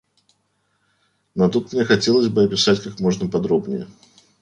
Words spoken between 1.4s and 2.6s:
тут мне хотелось бы